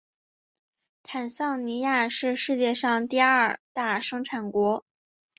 [1.03, 4.83] 坦桑尼亚是世界上第二大生产国。